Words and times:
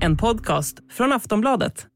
En 0.00 0.16
podcast 0.16 0.78
från 0.90 1.12
Aftonbladet. 1.12 1.86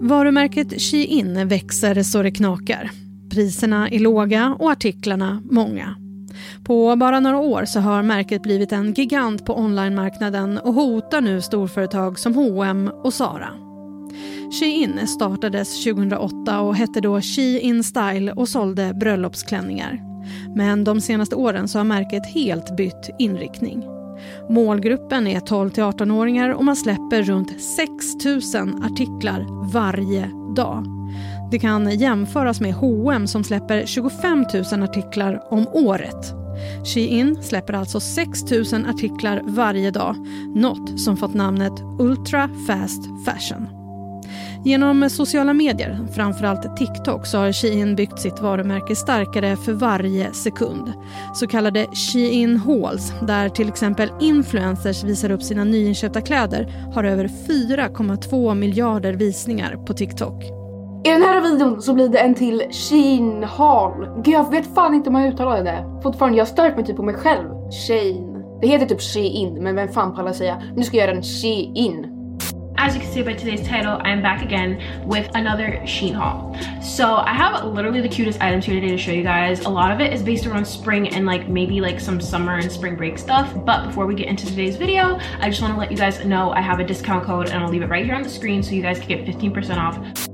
Varumärket 0.00 0.80
Shein 0.82 1.48
växer 1.48 2.02
så 2.02 2.22
det 2.22 2.30
knakar. 2.30 2.90
Priserna 3.30 3.88
är 3.88 3.98
låga 3.98 4.56
och 4.58 4.70
artiklarna 4.70 5.42
många. 5.50 5.96
På 6.64 6.96
bara 6.96 7.20
några 7.20 7.38
år 7.38 7.64
så 7.64 7.80
har 7.80 8.02
märket 8.02 8.42
blivit 8.42 8.72
en 8.72 8.92
gigant 8.92 9.46
på 9.46 9.58
onlinemarknaden 9.58 10.58
och 10.58 10.74
hotar 10.74 11.20
nu 11.20 11.40
storföretag 11.40 12.18
som 12.18 12.34
H&M 12.34 12.90
och 13.04 13.14
Zara. 13.14 13.48
Shein 14.60 15.06
startades 15.06 15.84
2008 15.84 16.60
och 16.60 16.76
hette 16.76 17.00
då 17.00 17.20
Shein 17.20 17.84
Style 17.84 18.32
och 18.32 18.48
sålde 18.48 18.94
bröllopsklänningar. 18.94 20.13
Men 20.54 20.84
de 20.84 21.00
senaste 21.00 21.36
åren 21.36 21.68
så 21.68 21.78
har 21.78 21.84
märket 21.84 22.26
helt 22.26 22.76
bytt 22.76 23.10
inriktning. 23.18 23.84
Målgruppen 24.48 25.26
är 25.26 25.40
12-18-åringar 25.40 26.50
och 26.50 26.64
man 26.64 26.76
släpper 26.76 27.22
runt 27.22 27.60
6 27.60 27.90
000 28.54 28.84
artiklar 28.84 29.70
varje 29.72 30.30
dag. 30.56 30.84
Det 31.50 31.58
kan 31.58 31.98
jämföras 31.98 32.60
med 32.60 32.74
H&M 32.74 33.26
som 33.26 33.44
släpper 33.44 33.86
25 33.86 34.44
000 34.72 34.82
artiklar 34.82 35.42
om 35.50 35.66
året. 35.72 36.34
Shein 36.84 37.42
släpper 37.42 37.72
alltså 37.72 38.00
6 38.00 38.50
000 38.72 38.86
artiklar 38.86 39.42
varje 39.44 39.90
dag, 39.90 40.16
något 40.54 41.00
som 41.00 41.16
fått 41.16 41.34
namnet 41.34 41.72
Ultra 41.98 42.50
Fast 42.66 43.02
Fashion. 43.26 43.83
Genom 44.66 45.10
sociala 45.10 45.52
medier, 45.52 45.98
framförallt 46.12 46.76
TikTok, 46.76 47.26
så 47.26 47.38
har 47.38 47.52
Shein 47.52 47.96
byggt 47.96 48.18
sitt 48.18 48.40
varumärke 48.40 48.96
starkare 48.96 49.56
för 49.56 49.72
varje 49.72 50.32
sekund. 50.32 50.92
Så 51.34 51.46
kallade 51.46 51.86
Shein 51.92 52.56
Halls, 52.56 53.12
där 53.22 53.48
till 53.48 53.68
exempel 53.68 54.10
influencers 54.20 55.04
visar 55.04 55.30
upp 55.30 55.42
sina 55.42 55.64
nyinköpta 55.64 56.20
kläder, 56.20 56.72
har 56.94 57.04
över 57.04 57.28
4,2 57.28 58.54
miljarder 58.54 59.12
visningar 59.12 59.76
på 59.86 59.94
TikTok. 59.94 60.44
I 61.04 61.10
den 61.10 61.22
här 61.22 61.40
videon 61.40 61.82
så 61.82 61.94
blir 61.94 62.08
det 62.08 62.18
en 62.18 62.34
till 62.34 62.62
Shein 62.70 63.42
Hall. 63.42 64.22
Gud 64.24 64.34
jag 64.34 64.50
vet 64.50 64.74
fan 64.74 64.94
inte 64.94 65.08
om 65.08 65.14
jag 65.14 65.32
uttalade 65.34 65.62
det. 65.62 66.00
Fortfarande, 66.02 66.38
jag 66.38 66.44
har 66.44 66.52
stört 66.52 66.76
mig 66.76 66.84
typ 66.84 66.96
på 66.96 67.02
mig 67.02 67.14
själv. 67.14 67.48
Shane. 67.86 68.34
Det 68.60 68.66
heter 68.68 68.86
typ 68.86 69.00
Shein, 69.00 69.62
men 69.62 69.76
vem 69.76 69.88
fan 69.88 70.14
pallar 70.14 70.32
säga? 70.32 70.62
Nu 70.76 70.82
ska 70.82 70.96
jag 70.96 71.06
göra 71.06 71.16
en 71.16 71.22
Shein. 71.22 72.13
As 72.84 72.94
you 72.94 73.00
can 73.00 73.10
see 73.10 73.22
by 73.22 73.32
today's 73.32 73.66
title, 73.66 73.98
I'm 74.02 74.20
back 74.20 74.42
again 74.42 74.78
with 75.08 75.30
another 75.34 75.80
Sheen 75.86 76.12
haul. 76.12 76.54
So 76.82 77.14
I 77.14 77.32
have 77.32 77.64
literally 77.64 78.02
the 78.02 78.10
cutest 78.10 78.42
items 78.42 78.66
here 78.66 78.78
today 78.78 78.90
to 78.92 78.98
show 78.98 79.10
you 79.10 79.22
guys. 79.22 79.60
A 79.60 79.70
lot 79.70 79.90
of 79.90 80.00
it 80.00 80.12
is 80.12 80.22
based 80.22 80.44
around 80.44 80.66
spring 80.66 81.08
and 81.08 81.24
like 81.24 81.48
maybe 81.48 81.80
like 81.80 81.98
some 81.98 82.20
summer 82.20 82.58
and 82.58 82.70
spring 82.70 82.94
break 82.94 83.16
stuff. 83.16 83.50
But 83.64 83.86
before 83.86 84.04
we 84.04 84.14
get 84.14 84.28
into 84.28 84.44
today's 84.44 84.76
video, 84.76 85.18
I 85.40 85.48
just 85.48 85.62
want 85.62 85.72
to 85.72 85.80
let 85.80 85.90
you 85.90 85.96
guys 85.96 86.22
know 86.26 86.50
I 86.50 86.60
have 86.60 86.78
a 86.78 86.84
discount 86.84 87.24
code 87.24 87.48
and 87.48 87.64
I'll 87.64 87.70
leave 87.70 87.80
it 87.80 87.88
right 87.88 88.04
here 88.04 88.16
on 88.16 88.22
the 88.22 88.28
screen 88.28 88.62
so 88.62 88.72
you 88.72 88.82
guys 88.82 88.98
can 88.98 89.08
get 89.08 89.24
15% 89.24 89.78
off. 89.78 90.28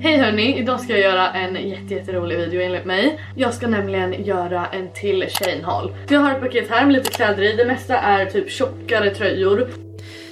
Hej 0.00 0.16
hörni, 0.18 0.58
idag 0.58 0.80
ska 0.80 0.92
jag 0.92 1.00
göra 1.00 1.32
en 1.32 1.56
jätterolig 1.88 2.36
video 2.36 2.62
enligt 2.62 2.84
mig. 2.84 3.20
Jag 3.34 3.54
ska 3.54 3.66
nämligen 3.66 4.24
göra 4.24 4.66
en 4.66 4.92
till 4.92 5.26
chain 5.28 5.64
haul. 5.64 5.94
Jag 6.08 6.20
har 6.20 6.32
ett 6.32 6.40
paket 6.40 6.70
här 6.70 6.84
med 6.84 6.94
lite 6.94 7.10
kläder 7.10 7.42
i, 7.42 7.56
det 7.56 7.64
mesta 7.64 7.98
är 7.98 8.26
typ 8.26 8.50
tjockare 8.50 9.10
tröjor. 9.10 9.85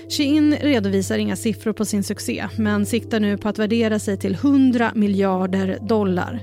Shein 0.08 0.56
redovisar 0.60 1.18
inga 1.18 1.36
siffror 1.36 1.72
på 1.72 1.84
sin 1.84 2.02
succé 2.02 2.48
men 2.58 2.86
siktar 2.86 3.20
nu 3.20 3.38
på 3.38 3.48
att 3.48 3.58
värdera 3.58 3.98
sig 3.98 4.18
till 4.18 4.34
100 4.34 4.92
miljarder 4.94 5.78
dollar. 5.88 6.40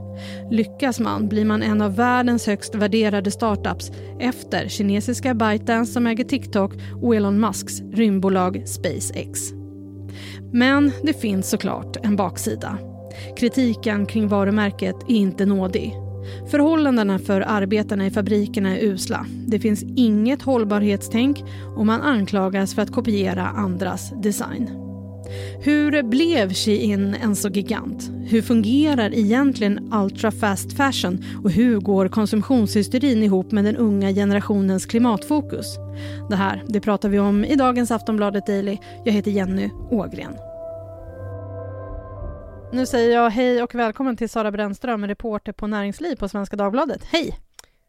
Lyckas 0.51 0.99
man 0.99 1.27
blir 1.27 1.45
man 1.45 1.63
en 1.63 1.81
av 1.81 1.95
världens 1.95 2.47
högst 2.47 2.75
värderade 2.75 3.31
startups 3.31 3.91
efter 4.19 4.67
kinesiska 4.67 5.33
ByteDance 5.33 5.93
som 5.93 6.07
äger 6.07 6.23
TikTok 6.23 6.73
och 7.01 7.15
Elon 7.15 7.39
Musks 7.39 7.81
rymdbolag 7.81 8.63
SpaceX. 8.67 9.39
Men 10.51 10.91
det 11.03 11.13
finns 11.13 11.49
såklart 11.49 12.05
en 12.05 12.15
baksida. 12.15 12.77
Kritiken 13.37 14.05
kring 14.05 14.27
varumärket 14.27 14.95
är 15.07 15.15
inte 15.15 15.45
nådig. 15.45 16.00
Förhållandena 16.51 17.19
för 17.19 17.41
arbetarna 17.41 18.05
i 18.05 18.11
fabrikerna 18.11 18.77
är 18.77 18.83
usla. 18.83 19.25
Det 19.47 19.59
finns 19.59 19.83
inget 19.95 20.41
hållbarhetstänk 20.41 21.43
och 21.75 21.85
man 21.85 22.01
anklagas 22.01 22.75
för 22.75 22.81
att 22.81 22.91
kopiera 22.91 23.47
andras 23.47 24.13
design. 24.23 24.69
Hur 25.59 26.03
blev 26.03 26.53
Shein 26.53 27.15
en 27.21 27.35
så 27.35 27.49
gigant? 27.49 28.11
Hur 28.27 28.41
fungerar 28.41 29.13
egentligen 29.13 29.93
ultra 29.93 30.31
fast 30.31 30.73
fashion 30.73 31.25
och 31.43 31.51
hur 31.51 31.79
går 31.79 32.07
konsumtionshysterin 32.07 33.23
ihop 33.23 33.51
med 33.51 33.65
den 33.65 33.77
unga 33.77 34.11
generationens 34.11 34.85
klimatfokus? 34.85 35.77
Det 36.29 36.35
här 36.35 36.63
det 36.67 36.79
pratar 36.79 37.09
vi 37.09 37.19
om 37.19 37.45
i 37.45 37.55
dagens 37.55 37.91
Aftonbladet 37.91 38.45
Daily. 38.45 38.77
Jag 39.05 39.13
heter 39.13 39.31
Jenny 39.31 39.69
Ågren. 39.89 40.50
Nu 42.73 42.85
säger 42.85 43.15
jag 43.15 43.29
hej 43.29 43.63
och 43.63 43.75
välkommen 43.75 44.17
till 44.17 44.29
Sara 44.29 44.51
Brännström, 44.51 45.07
reporter 45.07 45.51
på 45.51 45.67
Näringsliv 45.67 46.15
på 46.15 46.29
Svenska 46.29 46.55
Dagbladet. 46.55 47.03
Hej! 47.03 47.39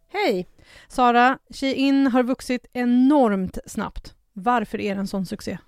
Hej! 0.09 0.49
Sara, 0.89 1.39
Shein 1.51 2.07
har 2.07 2.23
vuxit 2.23 2.67
enormt 2.73 3.59
snabbt. 3.67 4.15
Varför 4.33 4.81
är 4.81 4.95
det 4.95 5.01
en 5.01 5.07
sån 5.07 5.27
succé? 5.27 5.59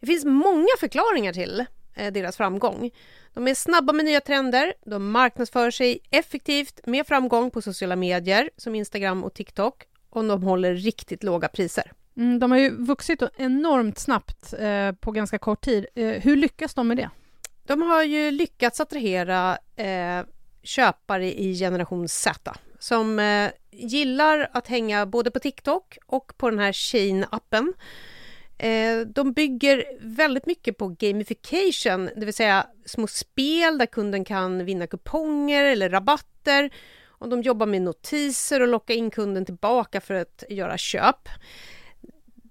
Det 0.00 0.06
finns 0.06 0.24
många 0.24 0.68
förklaringar 0.80 1.32
till 1.32 1.64
eh, 1.94 2.12
deras 2.12 2.36
framgång. 2.36 2.90
De 3.34 3.48
är 3.48 3.54
snabba 3.54 3.92
med 3.92 4.04
nya 4.04 4.20
trender, 4.20 4.74
de 4.86 5.10
marknadsför 5.10 5.70
sig 5.70 6.00
effektivt 6.10 6.86
med 6.86 7.06
framgång 7.06 7.50
på 7.50 7.62
sociala 7.62 7.96
medier 7.96 8.50
som 8.56 8.74
Instagram 8.74 9.24
och 9.24 9.34
TikTok 9.34 9.84
och 10.10 10.24
de 10.24 10.42
håller 10.42 10.74
riktigt 10.74 11.22
låga 11.22 11.48
priser. 11.48 11.92
Mm, 12.16 12.38
de 12.38 12.50
har 12.50 12.58
ju 12.58 12.70
vuxit 12.70 13.22
enormt 13.36 13.98
snabbt 13.98 14.54
eh, 14.58 14.92
på 14.92 15.10
ganska 15.10 15.38
kort 15.38 15.64
tid. 15.64 15.86
Eh, 15.94 16.06
hur 16.08 16.36
lyckas 16.36 16.74
de 16.74 16.88
med 16.88 16.96
det? 16.96 17.10
De 17.66 17.82
har 17.82 18.02
ju 18.02 18.30
lyckats 18.30 18.80
attrahera 18.80 19.58
eh, 19.76 20.26
köpare 20.62 21.40
i 21.40 21.58
generation 21.58 22.08
Z 22.08 22.52
som 22.78 23.18
eh, 23.18 23.50
gillar 23.70 24.48
att 24.52 24.68
hänga 24.68 25.06
både 25.06 25.30
på 25.30 25.38
TikTok 25.38 25.98
och 26.06 26.32
på 26.36 26.50
den 26.50 26.58
här 26.58 26.72
Shein-appen. 26.72 27.72
Eh, 28.58 29.06
de 29.06 29.32
bygger 29.32 29.84
väldigt 30.00 30.46
mycket 30.46 30.78
på 30.78 30.88
gamification, 30.88 32.10
det 32.16 32.24
vill 32.24 32.34
säga 32.34 32.66
små 32.86 33.06
spel 33.06 33.78
där 33.78 33.86
kunden 33.86 34.24
kan 34.24 34.64
vinna 34.64 34.86
kuponger 34.86 35.64
eller 35.64 35.90
rabatter. 35.90 36.70
Och 37.06 37.28
de 37.28 37.42
jobbar 37.42 37.66
med 37.66 37.82
notiser 37.82 38.60
och 38.60 38.68
lockar 38.68 38.94
in 38.94 39.10
kunden 39.10 39.44
tillbaka 39.44 40.00
för 40.00 40.14
att 40.14 40.44
göra 40.48 40.78
köp. 40.78 41.28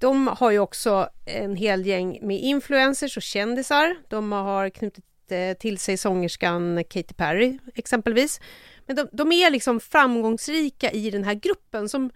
De 0.03 0.27
har 0.27 0.51
ju 0.51 0.59
också 0.59 1.09
en 1.25 1.55
hel 1.55 1.85
gäng 1.85 2.19
med 2.21 2.39
influencers 2.39 3.17
och 3.17 3.23
kändisar. 3.23 3.95
De 4.07 4.31
har 4.31 4.69
knutit 4.69 5.05
eh, 5.29 5.57
till 5.57 5.77
sig 5.77 5.97
sångerskan 5.97 6.83
Katy 6.89 7.13
Perry 7.13 7.59
exempelvis. 7.75 8.39
Men 8.85 8.95
de, 8.95 9.07
de 9.11 9.31
är 9.31 9.49
liksom 9.49 9.79
framgångsrika 9.79 10.91
i 10.91 11.09
den 11.09 11.23
här 11.23 11.33
gruppen 11.33 11.89
som 11.89 12.11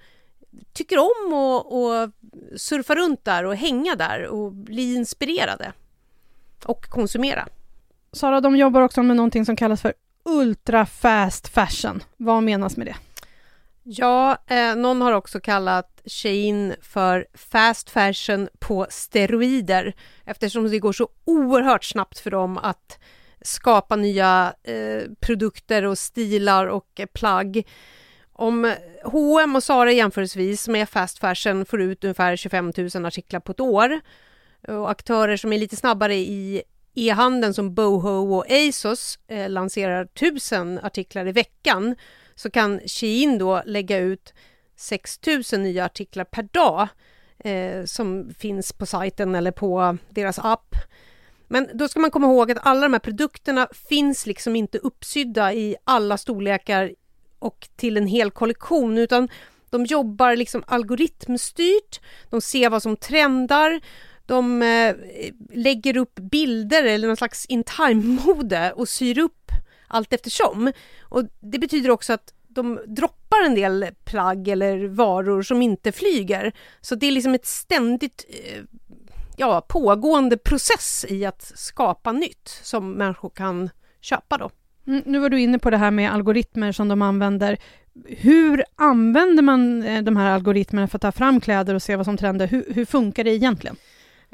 tycker 0.73 0.97
om 0.97 1.33
att 1.33 2.11
surfa 2.61 2.95
runt 2.95 3.25
där 3.25 3.43
och 3.43 3.55
hänga 3.55 3.95
där 3.95 4.25
och 4.25 4.51
bli 4.51 4.95
inspirerade 4.95 5.73
och 6.65 6.85
konsumera. 6.85 7.47
Sara, 8.11 8.41
de 8.41 8.55
jobbar 8.55 8.81
också 8.81 9.03
med 9.03 9.15
någonting 9.15 9.45
som 9.45 9.55
kallas 9.55 9.81
för 9.81 9.93
ultra 10.25 10.85
fast 10.85 11.47
fashion. 11.47 12.03
Vad 12.17 12.43
menas 12.43 12.77
med 12.77 12.87
det? 12.87 12.95
Ja, 13.89 14.37
eh, 14.47 14.75
någon 14.75 15.01
har 15.01 15.11
också 15.11 15.39
kallat 15.39 16.01
Shein 16.05 16.75
för 16.81 17.27
fast 17.33 17.89
fashion 17.89 18.49
på 18.59 18.87
steroider 18.89 19.93
eftersom 20.25 20.69
det 20.69 20.79
går 20.79 20.93
så 20.93 21.09
oerhört 21.25 21.83
snabbt 21.83 22.19
för 22.19 22.31
dem 22.31 22.57
att 22.57 22.99
skapa 23.41 23.95
nya 23.95 24.53
eh, 24.63 25.01
produkter 25.19 25.83
och 25.85 25.97
stilar 25.97 26.67
och 26.67 26.99
eh, 26.99 27.05
plagg. 27.05 27.67
Om 28.33 28.73
H&M 29.03 29.55
och 29.55 29.63
Zara 29.63 29.91
jämförelsevis 29.91 30.67
med 30.67 30.89
fast 30.89 31.19
fashion 31.19 31.65
får 31.65 31.81
ut 31.81 32.03
ungefär 32.03 32.35
25 32.35 32.73
000 32.95 33.05
artiklar 33.05 33.39
på 33.39 33.51
ett 33.51 33.59
år 33.59 33.99
och 34.67 34.91
aktörer 34.91 35.37
som 35.37 35.53
är 35.53 35.57
lite 35.57 35.75
snabbare 35.75 36.15
i 36.15 36.63
e-handeln 36.95 37.53
som 37.53 37.73
Boho 37.73 38.35
och 38.35 38.51
ASOS 38.51 39.19
eh, 39.27 39.49
lanserar 39.49 40.01
1000 40.01 40.79
artiklar 40.83 41.27
i 41.27 41.31
veckan 41.31 41.95
så 42.37 42.49
kan 42.49 42.79
Shein 42.79 43.37
då 43.37 43.61
lägga 43.65 43.97
ut 43.97 44.33
6 44.75 45.19
000 45.51 45.61
nya 45.61 45.85
artiklar 45.85 46.23
per 46.23 46.43
dag 46.43 46.87
eh, 47.39 47.85
som 47.85 48.33
finns 48.37 48.73
på 48.73 48.85
sajten 48.85 49.35
eller 49.35 49.51
på 49.51 49.97
deras 50.09 50.39
app. 50.39 50.75
Men 51.47 51.69
då 51.73 51.87
ska 51.87 51.99
man 51.99 52.11
komma 52.11 52.27
ihåg 52.27 52.51
att 52.51 52.57
alla 52.61 52.81
de 52.81 52.93
här 52.93 52.99
produkterna 52.99 53.67
finns 53.89 54.25
liksom 54.25 54.55
inte 54.55 54.77
uppsydda 54.77 55.53
i 55.53 55.75
alla 55.83 56.17
storlekar 56.17 56.91
och 57.39 57.69
till 57.75 57.97
en 57.97 58.07
hel 58.07 58.31
kollektion 58.31 58.97
utan 58.97 59.29
de 59.69 59.85
jobbar 59.85 60.35
liksom 60.35 60.63
algoritmstyrt, 60.67 62.01
de 62.29 62.41
ser 62.41 62.69
vad 62.69 62.83
som 62.83 62.97
trendar, 62.97 63.81
de 64.25 64.61
eh, 64.61 64.95
lägger 65.53 65.97
upp 65.97 66.15
bilder 66.15 66.83
eller 66.83 67.07
någon 67.07 67.17
slags 67.17 67.45
in 67.45 67.63
time-mode 67.63 68.71
och 68.71 68.89
syr 68.89 69.19
upp 69.19 69.36
allt 69.87 70.13
eftersom. 70.13 70.71
Och 71.01 71.23
det 71.39 71.59
betyder 71.59 71.89
också 71.89 72.13
att 72.13 72.33
de 72.47 72.79
droppar 72.87 73.45
en 73.45 73.55
del 73.55 73.87
plagg 74.05 74.47
eller 74.47 74.87
varor 74.87 75.41
som 75.41 75.61
inte 75.61 75.91
flyger. 75.91 76.53
Så 76.81 76.95
det 76.95 77.07
är 77.07 77.11
liksom 77.11 77.33
ett 77.33 77.45
ständigt 77.45 78.25
eh, 78.29 78.63
ja, 79.37 79.61
pågående 79.61 80.37
process 80.37 81.05
i 81.09 81.25
att 81.25 81.51
skapa 81.55 82.11
nytt 82.11 82.59
som 82.63 82.91
människor 82.91 83.29
kan 83.29 83.69
köpa 84.01 84.37
då. 84.37 84.49
Mm, 84.87 85.03
nu 85.05 85.19
var 85.19 85.29
du 85.29 85.41
inne 85.41 85.59
på 85.59 85.69
det 85.69 85.77
här 85.77 85.91
med 85.91 86.13
algoritmer 86.13 86.71
som 86.71 86.87
de 86.87 87.01
använder. 87.01 87.57
Hur 88.05 88.63
använder 88.75 89.43
man 89.43 89.83
eh, 89.83 90.03
de 90.03 90.17
här 90.17 90.31
algoritmerna 90.31 90.87
för 90.87 90.97
att 90.97 91.01
ta 91.01 91.11
fram 91.11 91.41
kläder 91.41 91.75
och 91.75 91.81
se 91.81 91.95
vad 91.95 92.05
som 92.05 92.17
trendar? 92.17 92.47
Hur, 92.47 92.73
hur 92.73 92.85
funkar 92.85 93.23
det 93.23 93.35
egentligen? 93.35 93.75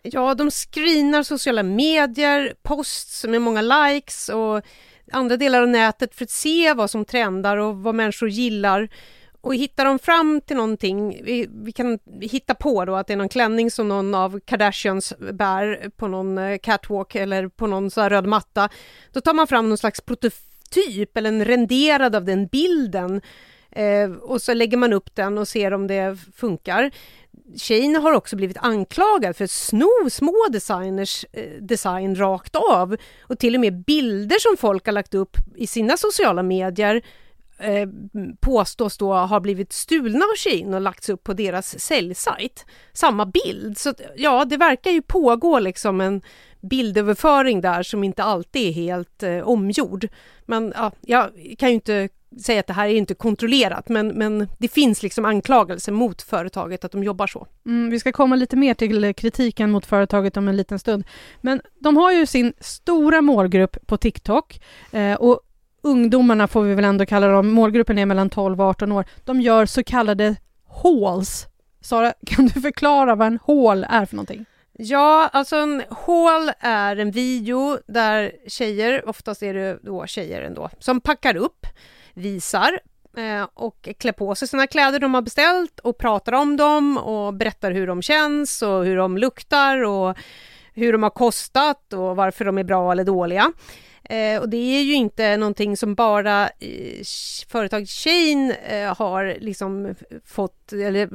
Ja, 0.04 0.34
de 0.34 0.52
screenar 0.52 1.24
sociala 1.24 1.64
medier, 1.64 2.54
posts 2.62 3.26
med 3.26 3.42
många 3.42 3.62
likes 3.62 4.30
och 4.30 4.62
andra 5.14 5.38
delar 5.38 5.62
av 5.62 5.68
nätet 5.68 6.16
för 6.16 6.24
att 6.24 6.30
se 6.30 6.74
vad 6.74 6.90
som 6.90 7.06
trendar 7.06 7.58
och 7.58 7.78
vad 7.78 7.96
människor 7.96 8.30
gillar. 8.30 8.90
Och 9.42 9.56
hittar 9.56 9.86
de 9.86 10.00
fram 10.00 10.42
till 10.42 10.56
någonting, 10.56 11.24
vi, 11.24 11.48
vi, 11.64 11.72
kan 11.72 12.00
hitta 12.22 12.56
på 12.56 12.86
då 12.86 12.96
att 12.96 13.08
det 13.08 13.14
är 13.14 13.18
någon 13.18 13.30
klänning 13.30 13.72
som 13.72 13.90
någon 13.90 14.16
av 14.16 14.40
Kardashians 14.40 15.14
bär 15.34 15.90
på 15.98 16.08
någon 16.08 16.38
eh, 16.38 16.58
catwalk 16.58 17.16
eller 17.16 17.48
på 17.48 17.68
någon 17.68 17.92
så 17.92 18.10
röd 18.10 18.26
matta, 18.26 18.70
då 19.12 19.22
tar 19.22 19.34
man 19.34 19.48
fram 19.48 19.70
någon 19.70 19.78
slags 19.78 20.02
prototyp 20.02 21.18
eller 21.18 21.30
en 21.30 21.46
renderad 21.46 22.16
av 22.16 22.26
den 22.26 22.48
bilden 22.48 23.22
eh, 23.76 24.12
och 24.12 24.42
så 24.42 24.54
lägger 24.54 24.78
man 24.78 24.94
upp 24.94 25.16
den 25.16 25.38
och 25.38 25.48
ser 25.48 25.74
om 25.74 25.88
det 25.88 26.18
funkar. 26.36 26.92
Shane 27.58 27.98
har 28.00 28.12
också 28.14 28.36
blivit 28.36 28.58
anklagad 28.60 29.36
för 29.36 29.44
att 29.44 29.52
sno 29.52 30.10
små 30.10 30.48
designers 30.52 31.26
eh, 31.32 31.62
design 31.62 32.16
rakt 32.16 32.56
av 32.56 32.96
och 33.22 33.40
till 33.40 33.56
och 33.56 33.62
med 33.62 33.84
bilder 33.84 34.38
som 34.40 34.58
folk 34.58 34.86
har 34.86 34.94
lagt 34.94 35.14
upp 35.14 35.38
i 35.56 35.68
sina 35.68 35.98
sociala 35.98 36.44
medier 36.44 37.02
eh, 37.58 37.88
påstås 38.40 38.98
då 38.98 39.14
ha 39.14 39.40
blivit 39.40 39.74
stulna 39.74 40.26
av 40.26 40.38
Shane 40.38 40.76
och 40.76 40.82
lagts 40.82 41.10
upp 41.10 41.24
på 41.24 41.34
deras 41.34 41.80
säljsajt. 41.80 42.66
Samma 42.94 43.26
bild, 43.26 43.78
så 43.78 43.94
ja, 44.16 44.46
det 44.46 44.58
verkar 44.58 44.92
ju 44.92 45.02
pågå 45.02 45.60
liksom 45.60 46.02
en 46.02 46.22
bildöverföring 46.64 47.62
där 47.62 47.84
som 47.84 48.04
inte 48.04 48.24
alltid 48.24 48.70
är 48.70 48.72
helt 48.72 49.24
eh, 49.24 49.38
omgjord. 49.38 50.08
Men 50.46 50.74
ja, 50.76 50.92
jag 51.02 51.30
kan 51.58 51.70
ju 51.70 51.76
inte 51.76 52.10
säga 52.42 52.60
att 52.60 52.68
det 52.68 52.74
här 52.74 52.88
är 52.88 52.96
inte 52.96 53.14
kontrollerat, 53.14 53.90
men, 53.90 54.08
men 54.08 54.48
det 54.58 54.68
finns 54.68 55.04
liksom 55.04 55.26
anklagelser 55.26 55.92
mot 55.92 56.22
företaget 56.22 56.86
att 56.86 56.92
de 56.92 57.04
jobbar 57.04 57.28
så. 57.28 57.48
Mm, 57.66 57.90
vi 57.90 58.00
ska 58.00 58.12
komma 58.12 58.36
lite 58.36 58.56
mer 58.56 58.74
till 58.74 59.04
eh, 59.04 59.14
kritiken 59.14 59.72
mot 59.72 59.86
företaget 59.86 60.38
om 60.38 60.48
en 60.48 60.58
liten 60.58 60.80
stund. 60.80 61.04
Men 61.42 61.62
de 61.80 61.98
har 61.98 62.12
ju 62.12 62.26
sin 62.26 62.54
stora 62.60 63.22
målgrupp 63.22 63.88
på 63.88 63.98
TikTok 63.98 64.62
eh, 64.92 65.14
och 65.14 65.40
ungdomarna 65.82 66.48
får 66.48 66.64
vi 66.64 66.76
väl 66.76 66.86
ändå 66.86 67.06
kalla 67.06 67.28
dem, 67.28 67.48
målgruppen 67.48 67.98
är 67.98 68.06
mellan 68.06 68.30
12 68.30 68.62
och 68.62 68.68
18 68.68 68.92
år. 68.92 69.06
De 69.26 69.42
gör 69.42 69.66
så 69.66 69.84
kallade 69.84 70.36
hauls. 70.84 71.48
Sara, 71.82 72.14
kan 72.26 72.46
du 72.46 72.62
förklara 72.62 73.16
vad 73.16 73.28
en 73.28 73.40
haul 73.48 73.86
är 73.90 74.06
för 74.06 74.16
någonting? 74.16 74.46
Ja, 74.78 75.30
alltså 75.34 75.56
en 75.56 75.84
haul 76.06 76.52
är 76.60 76.98
en 76.98 77.12
video 77.12 77.78
där 77.88 78.32
tjejer, 78.48 79.10
oftast 79.10 79.44
är 79.44 79.54
det 79.54 79.80
då 79.82 80.08
tjejer 80.08 80.42
ändå, 80.42 80.70
som 80.80 81.02
packar 81.02 81.36
upp 81.36 81.66
visar 82.14 82.80
eh, 83.18 83.48
och 83.54 83.90
klär 83.98 84.12
på 84.12 84.36
sig 84.36 84.48
sina 84.48 84.68
kläder 84.68 85.00
de 85.00 85.14
har 85.14 85.22
beställt 85.22 85.80
och 85.80 85.98
pratar 85.98 86.34
om 86.34 86.58
dem 86.58 86.98
och 86.98 87.34
berättar 87.34 87.72
hur 87.72 87.88
de 87.88 88.02
känns 88.02 88.62
och 88.62 88.86
hur 88.86 88.98
de 88.98 89.18
luktar 89.18 89.84
och 89.84 90.18
hur 90.74 90.92
de 90.92 91.04
har 91.04 91.10
kostat 91.10 91.94
och 91.94 92.16
varför 92.16 92.46
de 92.46 92.58
är 92.58 92.64
bra 92.64 92.92
eller 92.92 93.04
dåliga. 93.04 93.52
Eh, 94.10 94.42
och 94.42 94.50
det 94.50 94.58
är 94.58 94.82
ju 94.82 94.94
inte 94.94 95.38
någonting 95.38 95.78
som 95.78 95.96
bara 95.96 96.50
eh, 96.60 97.04
företaget 97.48 97.90
Chain 97.90 98.52
eh, 98.52 98.98
har 98.98 99.38
liksom 99.40 99.96
fått, 100.26 100.74
eller, 100.74 101.08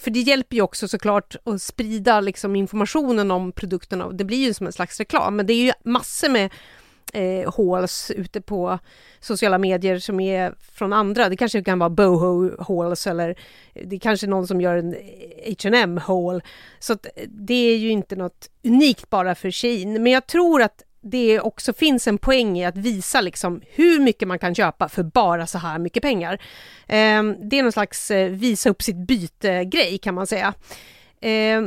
för 0.00 0.10
det 0.10 0.20
hjälper 0.20 0.56
ju 0.56 0.62
också 0.62 0.88
såklart 0.88 1.36
att 1.44 1.62
sprida 1.62 2.20
liksom 2.20 2.56
informationen 2.56 3.30
om 3.30 3.52
produkterna 3.52 4.04
och 4.04 4.14
det 4.14 4.24
blir 4.24 4.46
ju 4.46 4.54
som 4.54 4.66
en 4.66 4.72
slags 4.72 4.98
reklam, 4.98 5.36
men 5.36 5.46
det 5.46 5.52
är 5.52 5.64
ju 5.64 5.72
massor 5.84 6.28
med 6.28 6.50
eh, 7.12 7.52
hauls 7.56 8.10
ute 8.10 8.40
på 8.40 8.78
sociala 9.20 9.58
medier 9.58 9.98
som 9.98 10.20
är 10.20 10.54
från 10.74 10.92
andra. 10.92 11.28
Det 11.28 11.36
kanske 11.36 11.64
kan 11.64 11.78
vara 11.78 11.90
boho 11.90 12.62
hauls 12.62 13.06
eller 13.06 13.38
det 13.74 13.96
är 13.96 14.00
kanske 14.00 14.26
någon 14.26 14.46
som 14.46 14.60
gör 14.60 14.76
en 14.76 14.96
H&M 15.46 15.98
haul. 15.98 16.42
Så 16.78 16.92
eh, 16.92 16.98
det 17.28 17.54
är 17.54 17.76
ju 17.76 17.90
inte 17.90 18.16
något 18.16 18.50
unikt 18.64 19.10
bara 19.10 19.34
för 19.34 19.50
Shein. 19.50 20.02
Men 20.02 20.12
jag 20.12 20.26
tror 20.26 20.62
att 20.62 20.82
det 21.02 21.40
också 21.40 21.72
finns 21.72 22.08
en 22.08 22.18
poäng 22.18 22.58
i 22.58 22.64
att 22.64 22.76
visa 22.76 23.20
liksom 23.20 23.62
hur 23.70 24.00
mycket 24.00 24.28
man 24.28 24.38
kan 24.38 24.54
köpa 24.54 24.88
för 24.88 25.02
bara 25.02 25.46
så 25.46 25.58
här 25.58 25.78
mycket 25.78 26.02
pengar. 26.02 26.32
Eh, 26.86 27.22
det 27.22 27.58
är 27.58 27.62
någon 27.62 27.72
slags 27.72 28.10
eh, 28.10 28.30
visa 28.30 28.70
upp 28.70 28.82
sitt 28.82 28.96
byte-grej 28.96 29.98
kan 29.98 30.14
man 30.14 30.26
säga. 30.26 30.54
Eh, 31.20 31.62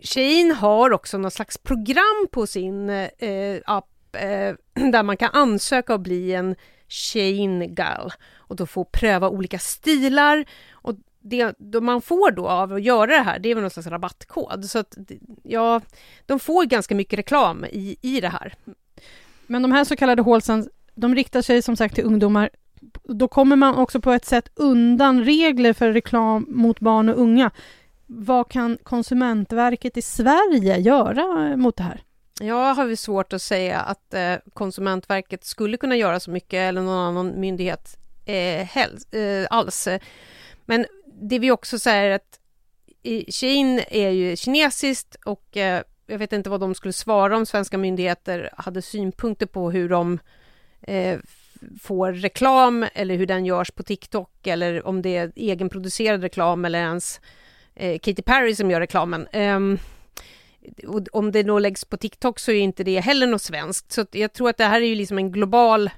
Shein 0.00 0.50
har 0.50 0.92
också 0.92 1.18
någon 1.18 1.30
slags 1.30 1.58
program 1.58 2.26
på 2.32 2.46
sin 2.46 2.90
eh, 2.90 3.60
app 3.66 4.16
eh, 4.16 4.54
där 4.90 5.02
man 5.02 5.16
kan 5.16 5.30
ansöka 5.32 5.94
och 5.94 6.00
bli 6.00 6.34
en 6.34 6.56
Shane-girl 6.88 8.10
och 8.34 8.56
då 8.56 8.66
få 8.66 8.84
pröva 8.84 9.28
olika 9.28 9.58
stilar. 9.58 10.44
Och 10.72 10.94
det 11.24 11.80
man 11.80 12.02
får 12.02 12.30
då 12.30 12.48
av 12.48 12.72
att 12.72 12.82
göra 12.82 13.06
det 13.06 13.22
här, 13.22 13.38
det 13.38 13.48
är 13.48 13.54
väl 13.54 13.62
någon 13.62 13.70
slags 13.70 13.88
rabattkod. 13.88 14.64
Så 14.64 14.78
att, 14.78 14.96
ja, 15.42 15.80
de 16.26 16.40
får 16.40 16.64
ganska 16.64 16.94
mycket 16.94 17.18
reklam 17.18 17.64
i, 17.64 17.96
i 18.00 18.20
det 18.20 18.28
här. 18.28 18.54
Men 19.46 19.62
de 19.62 19.72
här 19.72 19.84
så 19.84 19.96
kallade 19.96 20.22
hålsen, 20.22 20.68
de 20.94 21.14
riktar 21.14 21.42
sig 21.42 21.62
som 21.62 21.76
sagt 21.76 21.94
till 21.94 22.04
ungdomar. 22.04 22.50
Då 23.02 23.28
kommer 23.28 23.56
man 23.56 23.74
också 23.74 24.00
på 24.00 24.12
ett 24.12 24.24
sätt 24.24 24.48
undan 24.54 25.24
regler 25.24 25.72
för 25.72 25.92
reklam 25.92 26.46
mot 26.48 26.80
barn 26.80 27.08
och 27.08 27.20
unga. 27.20 27.50
Vad 28.06 28.50
kan 28.50 28.78
Konsumentverket 28.82 29.96
i 29.96 30.02
Sverige 30.02 30.78
göra 30.78 31.56
mot 31.56 31.76
det 31.76 31.82
här? 31.82 32.02
Jag 32.40 32.74
har 32.74 32.96
svårt 32.96 33.32
att 33.32 33.42
säga 33.42 33.80
att 33.80 34.14
eh, 34.14 34.34
Konsumentverket 34.52 35.44
skulle 35.44 35.76
kunna 35.76 35.96
göra 35.96 36.20
så 36.20 36.30
mycket 36.30 36.58
eller 36.58 36.82
någon 36.82 36.98
annan 36.98 37.40
myndighet 37.40 37.96
eh, 38.24 38.66
helst, 38.66 39.14
eh, 39.14 39.46
alls. 39.50 39.88
Men 40.64 40.86
det 41.20 41.38
vi 41.38 41.50
också 41.50 41.78
säger 41.78 42.10
att 42.10 42.40
Shein 43.28 43.80
är 43.88 44.10
ju 44.10 44.36
kinesiskt 44.36 45.16
och 45.24 45.56
eh, 45.56 45.82
jag 46.06 46.18
vet 46.18 46.32
inte 46.32 46.50
vad 46.50 46.60
de 46.60 46.74
skulle 46.74 46.92
svara 46.92 47.36
om 47.36 47.46
svenska 47.46 47.78
myndigheter 47.78 48.50
hade 48.56 48.82
synpunkter 48.82 49.46
på 49.46 49.70
hur 49.70 49.88
de 49.88 50.18
eh, 50.82 51.18
får 51.82 52.12
reklam 52.12 52.86
eller 52.94 53.16
hur 53.16 53.26
den 53.26 53.46
görs 53.46 53.70
på 53.70 53.82
TikTok 53.82 54.46
eller 54.46 54.86
om 54.86 55.02
det 55.02 55.16
är 55.16 55.32
egenproducerad 55.36 56.22
reklam 56.22 56.64
eller 56.64 56.78
ens 56.78 57.20
eh, 57.74 57.98
Katy 57.98 58.22
Perry 58.22 58.54
som 58.54 58.70
gör 58.70 58.80
reklamen. 58.80 59.28
Um, 59.32 59.78
och 60.86 61.06
om 61.12 61.32
det 61.32 61.42
då 61.42 61.58
läggs 61.58 61.84
på 61.84 61.96
TikTok 61.96 62.38
så 62.38 62.50
är 62.50 62.60
inte 62.60 62.84
det 62.84 63.00
heller 63.00 63.26
något 63.26 63.42
svenskt. 63.42 63.92
Så 63.92 64.06
jag 64.12 64.32
tror 64.32 64.50
att 64.50 64.56
det 64.56 64.64
här 64.64 64.80
är 64.80 64.86
ju 64.86 64.94
liksom 64.94 65.18
en 65.18 65.32
global, 65.32 65.90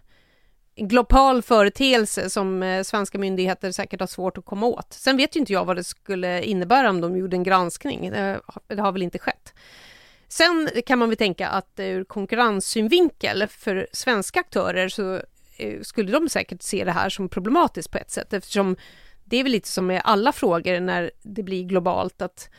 global 0.76 1.42
företeelse 1.42 2.30
som 2.30 2.62
eh, 2.62 2.83
svenska 2.83 3.18
myndigheter 3.18 3.73
säkert 3.73 4.00
har 4.00 4.06
svårt 4.06 4.38
att 4.38 4.45
komma 4.45 4.66
åt. 4.66 4.92
Sen 4.92 5.16
vet 5.16 5.37
ju 5.37 5.40
inte 5.40 5.52
jag 5.52 5.64
vad 5.64 5.76
det 5.76 5.85
skulle 5.85 6.42
innebära 6.42 6.90
om 6.90 7.00
de 7.00 7.16
gjorde 7.16 7.37
en 7.37 7.42
granskning. 7.42 8.11
Det, 8.11 8.40
har 8.78 8.92
väl 8.92 9.02
inte 9.02 9.18
skett. 9.18 9.54
Sen 10.28 10.68
kan 10.87 10.99
man 10.99 11.09
väl 11.09 11.18
tänka 11.18 11.49
att 11.49 11.78
eh, 11.78 11.87
ur 11.87 12.04
konkurrenssynvinkel 12.04 13.47
för 13.49 13.87
svenska 13.92 14.40
aktörer 14.40 14.88
så 14.88 15.21
eh, 15.56 15.80
skulle 15.83 16.12
de 16.12 16.28
säkert 16.28 16.62
se 16.62 16.85
det 16.85 16.92
här 16.92 17.09
som 17.09 17.28
problematiskt 17.28 17.90
på 17.90 17.99
ett 17.99 18.11
sätt 18.11 18.33
eftersom 18.33 18.76
det 19.25 19.37
är 19.37 19.42
väl 19.42 19.52
lite 19.52 19.68
som 19.68 19.87
med 19.87 20.02
alla 20.04 20.33
frågor 20.33 20.80
när 20.80 21.11
det 21.23 21.42
blir 21.42 21.62
globalt 21.62 22.23
att 22.23 22.50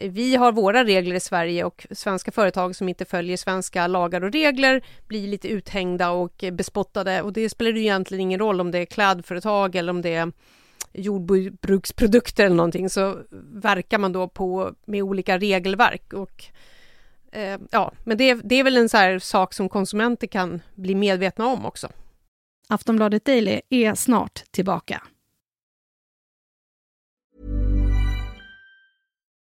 vi 0.00 0.36
har 0.36 0.52
våra 0.52 0.84
regler 0.84 1.16
i 1.16 1.20
Sverige 1.20 1.64
och 1.64 1.86
svenska 1.90 2.32
företag 2.32 2.76
som 2.76 2.88
inte 2.88 3.04
följer 3.04 3.36
svenska 3.36 3.86
lagar 3.86 4.24
och 4.24 4.32
regler 4.32 4.82
blir 5.06 5.28
lite 5.28 5.48
uthängda 5.48 6.10
och 6.10 6.44
bespottade 6.52 7.22
och 7.22 7.32
det 7.32 7.50
spelar 7.50 7.70
ju 7.70 7.80
egentligen 7.80 8.20
ingen 8.20 8.38
roll 8.38 8.60
om 8.60 8.70
det 8.70 8.78
är 8.78 8.84
klädföretag 8.84 9.74
eller 9.76 9.90
om 9.92 10.02
det 10.02 10.14
är 10.14 10.32
jordbruksprodukter 10.92 12.44
eller 12.44 12.56
någonting 12.56 12.90
så 12.90 13.18
verkar 13.52 13.98
man 13.98 14.12
då 14.12 14.28
på 14.28 14.74
med 14.84 15.02
olika 15.02 15.38
regelverk 15.38 16.12
och 16.12 16.44
eh, 17.32 17.60
ja, 17.70 17.92
men 18.04 18.18
det, 18.18 18.34
det 18.34 18.54
är 18.54 18.64
väl 18.64 18.76
en 18.76 18.88
så 18.88 19.18
sak 19.20 19.54
som 19.54 19.68
konsumenter 19.68 20.26
kan 20.26 20.60
bli 20.74 20.94
medvetna 20.94 21.46
om 21.46 21.66
också. 21.66 21.88
Aftonbladet 22.68 23.24
Daily 23.24 23.60
är 23.68 23.94
snart 23.94 24.42
tillbaka. 24.50 25.02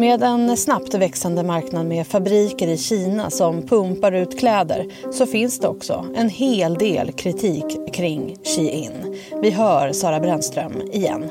Med 0.00 0.22
en 0.22 0.56
snabbt 0.56 0.94
växande 0.94 1.42
marknad 1.42 1.86
med 1.86 2.06
fabriker 2.06 2.68
i 2.68 2.76
Kina 2.76 3.30
som 3.30 3.62
pumpar 3.62 4.12
ut 4.12 4.38
kläder 4.38 4.86
så 5.12 5.26
finns 5.26 5.60
det 5.60 5.68
också 5.68 6.06
en 6.16 6.28
hel 6.28 6.74
del 6.74 7.12
kritik 7.12 7.94
kring 7.94 8.36
Shein. 8.44 9.16
Vi 9.42 9.50
hör 9.50 9.92
Sara 9.92 10.20
Brännström 10.20 10.72
igen. 10.92 11.24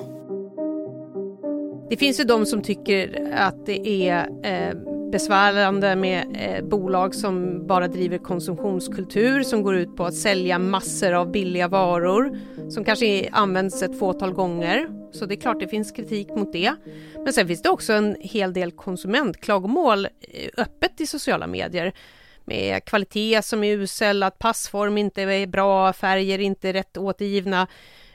Det 1.90 1.98
finns 1.98 2.20
ju 2.20 2.24
de 2.24 2.46
som 2.46 2.62
tycker 2.62 3.32
att 3.38 3.66
det 3.66 4.08
är 4.10 4.30
eh, 4.44 4.76
besvärande 5.12 5.96
med 5.96 6.24
eh, 6.34 6.66
bolag 6.66 7.16
som 7.16 7.68
bara 7.68 7.88
driver 7.88 8.18
konsumtionskultur 8.18 9.44
som 9.44 9.64
går 9.64 9.76
ut 9.76 9.96
på 9.96 10.06
att 10.06 10.16
sälja 10.16 10.60
massor 10.60 11.14
av 11.14 11.32
billiga 11.32 11.68
varor 11.68 12.38
som 12.70 12.84
kanske 12.84 13.30
används 13.32 13.84
ett 13.84 14.00
fåtal 14.00 14.34
gånger. 14.34 14.99
Så 15.12 15.26
det 15.26 15.36
är 15.36 15.42
klart 15.42 15.60
det 15.60 15.68
finns 15.68 15.92
kritik 15.92 16.30
mot 16.30 16.54
det. 16.54 16.76
Men 17.24 17.34
sen 17.34 17.48
finns 17.48 17.62
det 17.62 17.70
också 17.70 17.94
en 17.94 18.18
hel 18.20 18.54
del 18.54 18.72
konsumentklagomål 18.72 20.06
eh, 20.06 20.50
öppet 20.58 21.02
i 21.02 21.08
sociala 21.08 21.48
medier 21.48 21.94
med 22.46 22.86
kvalitet 22.86 23.42
som 23.42 23.64
är 23.64 23.78
usel, 23.78 24.24
att 24.24 24.40
passform 24.40 24.98
inte 24.98 25.22
är 25.22 25.48
bra, 25.48 25.94
färger 25.94 26.40
inte 26.40 26.70
är 26.70 26.74
rätt 26.74 26.98
återgivna 26.98 27.68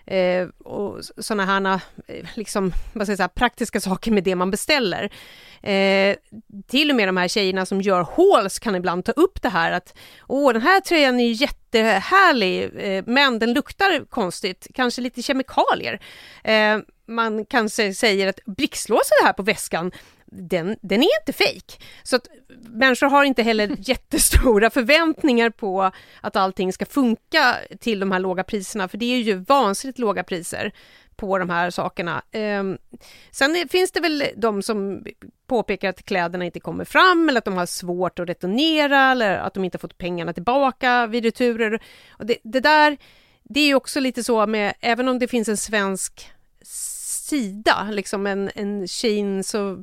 eh, 0.07 0.49
och 0.65 1.01
sådana 1.19 1.45
här 1.45 1.81
eh, 2.07 2.27
liksom, 2.35 2.73
vad 2.93 3.07
ska 3.07 3.13
jag 3.13 3.17
säga, 3.17 3.29
praktiska 3.29 3.81
saker 3.81 4.11
med 4.11 4.25
det 4.25 4.35
man 4.35 4.51
beställer. 4.51 5.11
Eh, 5.63 6.17
till 6.67 6.91
och 6.91 6.97
med 6.97 7.09
de 7.09 7.17
här 7.17 7.29
tjejerna 7.29 7.67
som 7.67 7.81
gör 7.81 8.07
hauls 8.17 8.59
kan 8.59 8.75
ibland 8.77 9.05
ta 9.05 9.13
upp 9.13 9.43
det 9.43 9.49
här 9.49 9.73
att 9.73 9.95
åh, 10.27 10.53
den 10.53 10.63
här 10.63 10.81
tröjan 10.81 11.21
är 11.21 11.43
jättehärlig, 11.43 12.71
eh, 12.77 13.05
men 13.07 13.39
den 13.39 13.53
luktar 13.53 14.05
konstigt, 14.05 14.67
kanske 14.75 15.01
lite 15.01 15.23
kemikalier. 15.23 16.01
Eh, 16.45 16.79
man 17.07 17.45
kanske 17.45 17.95
säger 17.95 18.29
att 18.29 18.41
blixtlåser 18.45 19.23
det 19.23 19.27
här 19.27 19.33
på 19.33 19.43
väskan, 19.43 19.93
den, 20.35 20.77
den 20.83 21.03
är 21.03 21.21
inte 21.21 21.33
fejk. 21.33 21.83
Så 22.03 22.17
att 22.17 22.29
människor 22.61 23.07
har 23.07 23.25
inte 23.25 23.43
heller 23.43 23.77
jättestora 23.79 24.71
förväntningar 24.71 25.51
på 25.51 25.91
att 26.21 26.37
allting 26.37 26.73
ska 26.73 26.87
funka 26.87 27.57
till 27.81 28.01
de 28.01 28.13
här 28.13 28.19
låga 28.19 28.45
priserna, 28.45 28.89
för 28.89 28.99
det 28.99 29.07
är 29.07 29.19
ju 29.19 29.35
vansinnigt 29.35 29.99
låga 29.99 30.25
priser 30.25 30.73
på 31.17 31.39
de 31.39 31.51
här 31.51 31.71
sakerna. 31.71 32.23
Um, 32.33 32.79
sen 33.31 33.69
finns 33.71 33.93
det 33.93 34.01
väl 34.01 34.25
de 34.37 34.63
som 34.63 35.05
påpekar 35.47 35.89
att 35.89 36.05
kläderna 36.05 36.45
inte 36.45 36.61
kommer 36.61 36.85
fram 36.85 37.29
eller 37.29 37.39
att 37.39 37.45
de 37.45 37.57
har 37.57 37.67
svårt 37.67 38.19
att 38.19 38.29
returnera 38.29 39.11
eller 39.11 39.39
att 39.39 39.55
de 39.55 39.65
inte 39.65 39.79
fått 39.79 39.99
pengarna 39.99 40.33
tillbaka 40.33 41.07
vid 41.07 41.25
returer. 41.25 41.83
Och 42.11 42.27
det, 42.27 42.37
det 42.43 42.61
där, 42.61 42.97
det 43.43 43.61
är 43.61 43.67
ju 43.67 43.75
också 43.75 44.01
lite 44.01 44.25
så 44.25 44.47
med, 44.47 44.75
även 44.81 45.09
om 45.09 45.19
det 45.19 45.29
finns 45.29 45.49
en 45.49 45.57
svensk 45.57 46.31
sida, 47.25 47.89
liksom 47.91 48.27
en, 48.27 48.51
en 48.55 48.89
Shein, 48.89 49.45
så 49.45 49.83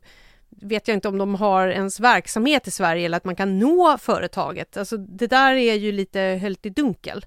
vet 0.62 0.88
jag 0.88 0.98
inte 0.98 1.08
om 1.08 1.18
de 1.18 1.36
har 1.36 1.68
ens 1.68 2.00
verksamhet 2.00 2.68
i 2.68 2.72
Sverige 2.72 3.06
eller 3.06 3.18
att 3.18 3.26
man 3.26 3.36
kan 3.36 3.60
nå 3.60 3.98
företaget. 3.98 4.78
Alltså 4.78 4.98
det 4.98 5.28
där 5.28 5.54
är 5.54 5.74
ju 5.74 5.92
lite 5.92 6.20
höljt 6.20 6.66
i 6.66 6.70
dunkel. 6.70 7.26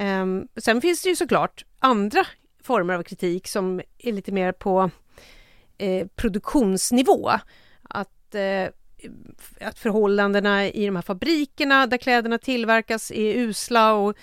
Um, 0.00 0.48
sen 0.56 0.80
finns 0.80 1.02
det 1.02 1.08
ju 1.08 1.16
såklart 1.16 1.64
andra 1.78 2.26
former 2.62 2.94
av 2.94 3.02
kritik 3.02 3.48
som 3.48 3.80
är 3.98 4.12
lite 4.12 4.32
mer 4.32 4.52
på 4.52 4.90
eh, 5.78 6.06
produktionsnivå. 6.06 7.30
Att, 7.82 8.34
eh, 8.34 8.68
att 9.60 9.78
förhållandena 9.78 10.66
i 10.66 10.86
de 10.86 10.96
här 10.96 11.02
fabrikerna 11.02 11.86
där 11.86 11.96
kläderna 11.96 12.38
tillverkas 12.38 13.10
är 13.10 13.34
usla 13.34 13.92
och 13.94 14.16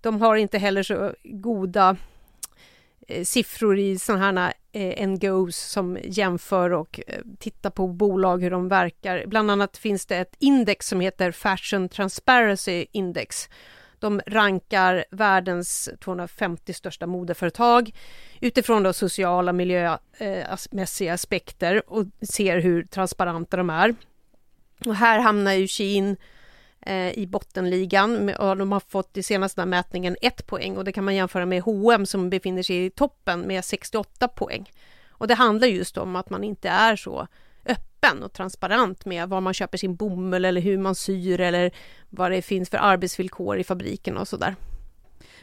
de 0.00 0.20
har 0.20 0.36
inte 0.36 0.58
heller 0.58 0.82
så 0.82 1.14
goda 1.24 1.96
Eh, 3.10 3.24
siffror 3.24 3.78
i 3.78 3.98
sådana 3.98 4.40
här 4.40 4.52
eh, 4.72 5.08
NGOs 5.08 5.56
som 5.56 5.98
jämför 6.04 6.70
och 6.70 7.00
eh, 7.06 7.20
tittar 7.38 7.70
på 7.70 7.86
bolag, 7.86 8.42
hur 8.42 8.50
de 8.50 8.68
verkar. 8.68 9.26
Bland 9.26 9.50
annat 9.50 9.76
finns 9.76 10.06
det 10.06 10.16
ett 10.16 10.36
index 10.38 10.88
som 10.88 11.00
heter 11.00 11.32
Fashion 11.32 11.88
Transparency 11.88 12.86
Index 12.92 13.48
de 13.98 14.20
rankar 14.26 15.04
världens 15.10 15.90
250 16.00 16.72
största 16.72 17.06
modeföretag 17.06 17.90
utifrån 18.40 18.82
då 18.82 18.92
sociala 18.92 19.52
miljömässiga 19.52 21.10
eh, 21.10 21.14
aspekter 21.14 21.82
och 21.92 22.04
ser 22.22 22.58
hur 22.58 22.84
transparenta 22.84 23.56
de 23.56 23.70
är. 23.70 23.94
Och 24.86 24.94
här 24.94 25.18
hamnar 25.18 25.52
ju 25.52 25.66
Shein 25.66 26.16
i 27.14 27.26
bottenligan 27.26 28.28
och 28.28 28.56
de 28.56 28.72
har 28.72 28.80
fått 28.80 29.16
i 29.16 29.22
senaste 29.22 29.66
mätningen 29.66 30.16
ett 30.22 30.46
poäng 30.46 30.76
och 30.76 30.84
det 30.84 30.92
kan 30.92 31.04
man 31.04 31.14
jämföra 31.14 31.46
med 31.46 31.62
H&M 31.62 32.06
som 32.06 32.30
befinner 32.30 32.62
sig 32.62 32.84
i 32.84 32.90
toppen 32.90 33.40
med 33.40 33.64
68 33.64 34.28
poäng. 34.28 34.70
Och 35.10 35.28
det 35.28 35.34
handlar 35.34 35.68
just 35.68 35.98
om 35.98 36.16
att 36.16 36.30
man 36.30 36.44
inte 36.44 36.68
är 36.68 36.96
så 36.96 37.26
öppen 37.66 38.22
och 38.22 38.32
transparent 38.32 39.04
med 39.04 39.28
var 39.28 39.40
man 39.40 39.54
köper 39.54 39.78
sin 39.78 39.96
bomull 39.96 40.44
eller 40.44 40.60
hur 40.60 40.78
man 40.78 40.94
syr 40.94 41.40
eller 41.40 41.70
vad 42.08 42.30
det 42.30 42.42
finns 42.42 42.70
för 42.70 42.78
arbetsvillkor 42.78 43.58
i 43.58 43.64
fabriken 43.64 44.16
och 44.16 44.28
sådär. 44.28 44.56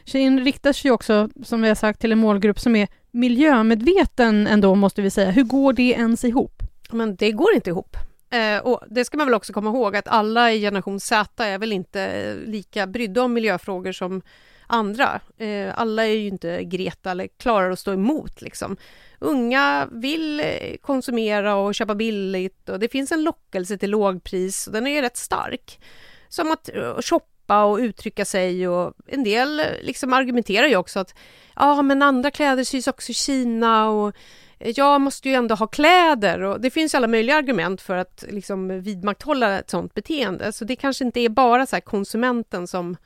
Shein 0.04 0.44
riktar 0.44 0.72
sig 0.72 0.90
också, 0.90 1.28
som 1.44 1.62
vi 1.62 1.68
har 1.68 1.74
sagt, 1.74 2.00
till 2.00 2.12
en 2.12 2.18
målgrupp 2.18 2.60
som 2.60 2.76
är 2.76 2.88
miljömedveten 3.10 4.46
ändå, 4.46 4.74
måste 4.74 5.02
vi 5.02 5.10
säga. 5.10 5.30
Hur 5.30 5.44
går 5.44 5.72
det 5.72 5.90
ens 5.90 6.24
ihop? 6.24 6.62
Men 6.90 7.16
det 7.16 7.32
går 7.32 7.54
inte 7.54 7.70
ihop. 7.70 7.96
Eh, 8.30 8.58
och 8.58 8.82
det 8.90 9.04
ska 9.04 9.16
man 9.16 9.26
väl 9.26 9.34
också 9.34 9.52
komma 9.52 9.70
ihåg 9.70 9.96
att 9.96 10.08
alla 10.08 10.52
i 10.52 10.60
generation 10.60 11.00
Z 11.00 11.44
är 11.44 11.58
väl 11.58 11.72
inte 11.72 12.02
eh, 12.02 12.36
lika 12.36 12.86
brydda 12.86 13.22
om 13.22 13.32
miljöfrågor 13.32 13.92
som 13.92 14.22
andra. 14.66 15.20
Eh, 15.38 15.78
alla 15.80 16.06
är 16.06 16.14
ju 16.14 16.28
inte 16.28 16.64
Greta 16.64 17.10
eller 17.10 17.26
klarar 17.26 17.70
att 17.70 17.78
stå 17.78 17.92
emot 17.92 18.42
liksom 18.42 18.76
unga 19.18 19.88
vill 19.92 20.40
eh, 20.40 20.76
konsumera 20.80 21.56
och 21.56 21.74
köpa 21.74 21.94
billigt 21.94 22.68
och 22.68 22.78
det 22.78 22.88
finns 22.88 23.12
en 23.12 23.22
lockelse 23.24 23.78
till 23.78 23.90
lågpris 23.90 24.66
och 24.66 24.72
den 24.72 24.86
är 24.86 24.90
ju 24.90 25.02
rätt 25.02 25.16
stark. 25.16 25.80
Som 26.28 26.52
att 26.52 26.68
eh, 26.74 27.00
shoppa 27.00 27.64
och 27.64 27.78
uttrycka 27.78 28.24
sig 28.24 28.68
och 28.68 28.94
en 29.06 29.24
del 29.24 29.62
liksom 29.82 30.12
argumenterar 30.12 30.66
ju 30.66 30.76
också 30.76 31.00
att 31.00 31.14
ja, 31.56 31.82
men 31.82 32.02
andra 32.02 32.30
kläder 32.30 32.64
sys 32.64 32.88
också 32.88 33.10
i 33.10 33.14
Kina 33.14 33.88
och 33.88 34.14
jag 34.58 35.00
måste 35.00 35.28
ju 35.28 35.34
ändå 35.34 35.54
ha 35.54 35.66
kläder 35.66 36.40
och 36.40 36.60
det 36.60 36.70
finns 36.70 36.94
alla 36.94 37.06
möjliga 37.06 37.36
argument 37.36 37.80
för 37.80 37.96
att 37.96 38.24
liksom 38.28 38.80
vidmakthålla 38.80 39.58
ett 39.58 39.70
sådant 39.70 39.94
beteende. 39.94 40.52
Så 40.52 40.64
det 40.64 40.76
kanske 40.76 41.04
inte 41.04 41.20
är 41.20 41.28
bara 41.28 41.66
så 41.66 41.80
konsumenten 41.80 42.66
som 42.66 42.96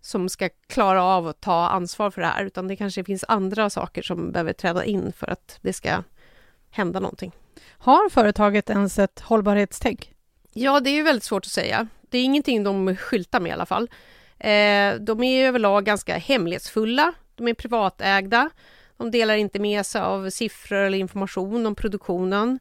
som 0.00 0.28
ska 0.28 0.48
klara 0.66 1.04
av 1.04 1.26
att 1.28 1.40
ta 1.40 1.68
ansvar 1.68 2.10
för 2.10 2.20
det 2.20 2.26
här, 2.26 2.44
utan 2.44 2.68
det 2.68 2.76
kanske 2.76 3.04
finns 3.04 3.24
andra 3.28 3.70
saker 3.70 4.02
som 4.02 4.32
behöver 4.32 4.52
träda 4.52 4.84
in 4.84 5.12
för 5.12 5.30
att 5.30 5.58
det 5.62 5.72
ska 5.72 6.02
hända 6.70 7.00
någonting. 7.00 7.32
Har 7.70 8.08
företaget 8.08 8.70
ens 8.70 8.98
ett 8.98 9.20
hållbarhetstänk? 9.20 10.12
Ja, 10.52 10.80
det 10.80 10.90
är 10.90 10.94
ju 10.94 11.02
väldigt 11.02 11.24
svårt 11.24 11.44
att 11.44 11.50
säga. 11.50 11.88
Det 12.00 12.18
är 12.18 12.24
ingenting 12.24 12.64
de 12.64 12.96
skyltar 12.96 13.40
med 13.40 13.50
i 13.50 13.52
alla 13.52 13.66
fall. 13.66 13.90
Eh, 14.38 14.94
de 15.00 15.22
är 15.22 15.46
överlag 15.46 15.84
ganska 15.84 16.16
hemlighetsfulla. 16.16 17.12
De 17.34 17.48
är 17.48 17.54
privatägda. 17.54 18.50
De 18.96 19.10
delar 19.10 19.34
inte 19.34 19.58
med 19.58 19.86
sig 19.86 20.00
av 20.00 20.30
siffror 20.30 20.78
eller 20.78 20.98
information 20.98 21.66
om 21.66 21.74
produktionen 21.74 22.58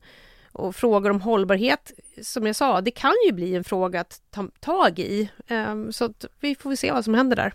och 0.52 0.76
frågor 0.76 1.10
om 1.10 1.22
hållbarhet, 1.22 1.92
som 2.22 2.48
jag 2.48 2.56
sa, 2.56 2.82
det 2.82 2.92
kan 2.92 3.14
ju 3.26 3.32
bli 3.32 3.56
en 3.56 3.64
fråga 3.64 4.02
att 4.02 4.22
ta 4.32 4.48
tag 4.60 5.00
i. 5.00 5.30
Ehm, 5.48 5.94
så 5.94 6.14
vi 6.40 6.56
får 6.56 6.76
se 6.76 6.92
vad 6.92 7.04
som 7.04 7.14
händer 7.14 7.36
där. 7.36 7.54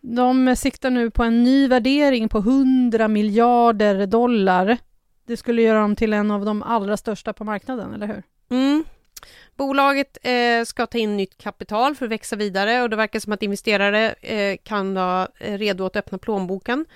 De 0.00 0.56
siktar 0.56 0.90
nu 0.90 1.10
på 1.10 1.22
en 1.22 1.42
ny 1.42 1.68
värdering 1.68 2.28
på 2.28 2.38
100 2.38 3.08
miljarder 3.08 4.06
dollar. 4.06 4.78
Det 5.26 5.36
skulle 5.36 5.62
göra 5.62 5.80
dem 5.80 5.96
till 5.96 6.12
en 6.12 6.30
av 6.30 6.44
de 6.44 6.62
allra 6.62 6.96
största 6.96 7.32
på 7.32 7.44
marknaden, 7.44 7.94
eller 7.94 8.06
hur? 8.06 8.22
Mm. 8.50 8.84
Bolaget 9.56 10.18
eh, 10.22 10.64
ska 10.64 10.86
ta 10.86 10.98
in 10.98 11.16
nytt 11.16 11.38
kapital 11.38 11.94
för 11.94 12.06
att 12.06 12.12
växa 12.12 12.36
vidare 12.36 12.82
och 12.82 12.90
det 12.90 12.96
verkar 12.96 13.20
som 13.20 13.32
att 13.32 13.42
investerare 13.42 14.12
eh, 14.12 14.56
kan 14.62 14.94
vara 14.94 15.28
eh, 15.38 15.58
redo 15.58 15.86
att 15.86 15.96
öppna 15.96 16.18
plånboken 16.18 16.86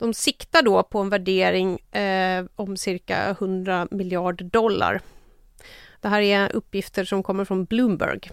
de 0.00 0.14
siktar 0.14 0.62
då 0.62 0.82
på 0.82 0.98
en 0.98 1.08
värdering 1.08 1.78
eh, 1.78 2.44
om 2.56 2.76
cirka 2.76 3.30
100 3.30 3.88
miljarder 3.90 4.44
dollar. 4.44 5.00
Det 6.00 6.08
här 6.08 6.20
är 6.20 6.56
uppgifter 6.56 7.04
som 7.04 7.22
kommer 7.22 7.44
från 7.44 7.64
Bloomberg 7.64 8.30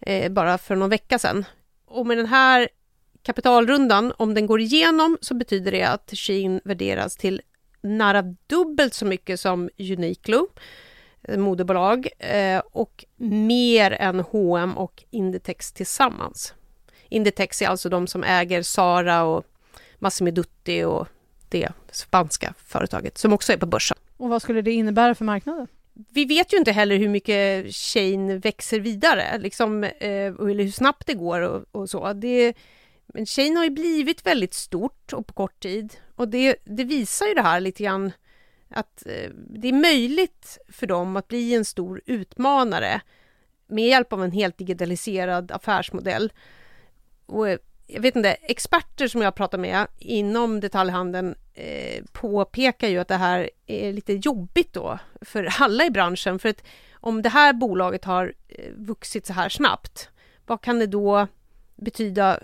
eh, 0.00 0.32
bara 0.32 0.58
för 0.58 0.76
någon 0.76 0.90
vecka 0.90 1.18
sedan. 1.18 1.44
Och 1.84 2.06
med 2.06 2.16
den 2.16 2.26
här 2.26 2.68
kapitalrundan, 3.22 4.12
om 4.16 4.34
den 4.34 4.46
går 4.46 4.60
igenom, 4.60 5.18
så 5.20 5.34
betyder 5.34 5.72
det 5.72 5.82
att 5.82 6.10
Shein 6.14 6.60
värderas 6.64 7.16
till 7.16 7.42
nära 7.80 8.22
dubbelt 8.46 8.94
så 8.94 9.06
mycket 9.06 9.40
som 9.40 9.70
Uniqlo, 9.78 10.48
moderbolag, 11.28 12.08
eh, 12.18 12.62
och 12.72 13.04
mer 13.16 13.90
än 13.90 14.20
H&M 14.20 14.78
och 14.78 15.04
Inditex 15.10 15.72
tillsammans. 15.72 16.54
Inditex 17.08 17.62
är 17.62 17.66
alltså 17.66 17.88
de 17.88 18.06
som 18.06 18.24
äger 18.24 18.62
Zara 18.62 19.22
och 19.22 19.44
Massimo 19.98 20.30
Dutti 20.30 20.84
och 20.84 21.08
det 21.48 21.68
spanska 21.90 22.54
företaget 22.66 23.18
som 23.18 23.32
också 23.32 23.52
är 23.52 23.56
på 23.56 23.66
börsen. 23.66 23.98
Och 24.16 24.28
vad 24.28 24.42
skulle 24.42 24.62
det 24.62 24.72
innebära 24.72 25.14
för 25.14 25.24
marknaden? 25.24 25.66
Vi 26.08 26.24
vet 26.24 26.52
ju 26.52 26.56
inte 26.56 26.72
heller 26.72 26.96
hur 26.96 27.08
mycket 27.08 27.74
Shane 27.74 28.36
växer 28.38 28.80
vidare, 28.80 29.38
liksom, 29.38 29.84
eh, 29.84 29.90
eller 30.00 30.62
hur 30.64 30.70
snabbt 30.70 31.06
det 31.06 31.14
går 31.14 31.40
och, 31.40 31.64
och 31.72 31.90
så. 31.90 32.12
Det, 32.12 32.54
men 33.06 33.26
Shane 33.26 33.56
har 33.56 33.64
ju 33.64 33.70
blivit 33.70 34.26
väldigt 34.26 34.54
stort 34.54 35.12
och 35.12 35.26
på 35.26 35.32
kort 35.32 35.60
tid 35.60 35.96
och 36.16 36.28
det, 36.28 36.56
det 36.64 36.84
visar 36.84 37.26
ju 37.26 37.34
det 37.34 37.42
här 37.42 37.60
lite 37.60 37.82
grann 37.82 38.12
att 38.70 39.06
eh, 39.06 39.30
det 39.34 39.68
är 39.68 39.72
möjligt 39.72 40.58
för 40.68 40.86
dem 40.86 41.16
att 41.16 41.28
bli 41.28 41.54
en 41.54 41.64
stor 41.64 42.00
utmanare 42.06 43.00
med 43.66 43.86
hjälp 43.86 44.12
av 44.12 44.24
en 44.24 44.32
helt 44.32 44.58
digitaliserad 44.58 45.52
affärsmodell. 45.52 46.32
Och 47.26 47.48
eh, 47.48 47.58
jag 47.86 48.00
vet 48.00 48.16
inte, 48.16 48.32
experter 48.32 49.08
som 49.08 49.22
jag 49.22 49.34
pratar 49.34 49.58
med 49.58 49.86
inom 49.98 50.60
detaljhandeln 50.60 51.34
eh, 51.54 52.04
påpekar 52.12 52.88
ju 52.88 52.98
att 52.98 53.08
det 53.08 53.16
här 53.16 53.50
är 53.66 53.92
lite 53.92 54.12
jobbigt 54.12 54.72
då 54.72 54.98
för 55.20 55.48
alla 55.60 55.84
i 55.84 55.90
branschen. 55.90 56.38
För 56.38 56.48
att 56.48 56.64
om 56.92 57.22
det 57.22 57.28
här 57.28 57.52
bolaget 57.52 58.04
har 58.04 58.34
eh, 58.48 58.72
vuxit 58.74 59.26
så 59.26 59.32
här 59.32 59.48
snabbt, 59.48 60.10
vad 60.46 60.60
kan 60.60 60.78
det 60.78 60.86
då 60.86 61.26
betyda 61.76 62.40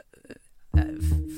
Eh, 0.76 0.82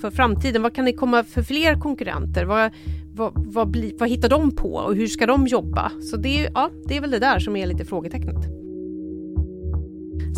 för 0.00 0.10
framtiden? 0.10 0.62
Vad 0.62 0.74
kan 0.74 0.84
det 0.84 0.92
komma 0.92 1.24
för 1.24 1.42
fler 1.42 1.80
konkurrenter? 1.80 2.44
Vad, 2.44 2.70
vad, 3.14 3.32
vad, 3.34 3.70
bli, 3.70 3.94
vad 3.98 4.08
hittar 4.08 4.28
de 4.28 4.50
på 4.50 4.74
och 4.74 4.94
hur 4.94 5.06
ska 5.06 5.26
de 5.26 5.46
jobba? 5.46 5.92
Så 6.02 6.16
det 6.16 6.44
är, 6.44 6.50
ja, 6.54 6.70
det 6.84 6.96
är 6.96 7.00
väl 7.00 7.10
det 7.10 7.18
där 7.18 7.38
som 7.38 7.56
är 7.56 7.66
lite 7.66 7.84
frågetecknet. 7.84 8.58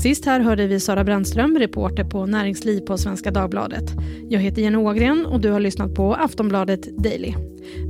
Sist 0.03 0.25
här 0.25 0.41
hörde 0.41 0.67
vi 0.67 0.81
Sara 0.81 1.05
Brännström, 1.05 1.59
reporter 1.59 2.05
på 2.05 2.27
Näringsliv 2.27 2.81
på 2.81 2.99
Svenska 2.99 3.31
Dagbladet. 3.31 3.93
Jag 4.29 4.41
heter 4.41 4.63
Jenny 4.63 4.77
Ågren 4.77 5.27
och 5.27 5.41
du 5.41 5.51
har 5.51 5.61
lyssnat 5.61 5.95
på 5.95 6.15
Aftonbladet 6.15 6.97
Daily. 6.97 7.35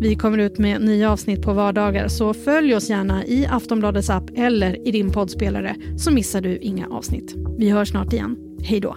Vi 0.00 0.14
kommer 0.14 0.38
ut 0.38 0.58
med 0.58 0.82
nya 0.82 1.12
avsnitt 1.12 1.42
på 1.42 1.52
vardagar 1.52 2.08
så 2.08 2.34
följ 2.34 2.74
oss 2.74 2.90
gärna 2.90 3.24
i 3.24 3.46
Aftonbladets 3.46 4.10
app 4.10 4.30
eller 4.34 4.88
i 4.88 4.90
din 4.90 5.10
poddspelare 5.10 5.76
så 5.96 6.10
missar 6.10 6.40
du 6.40 6.56
inga 6.56 6.88
avsnitt. 6.88 7.34
Vi 7.58 7.70
hörs 7.70 7.90
snart 7.90 8.12
igen. 8.12 8.36
Hej 8.62 8.80
då! 8.80 8.96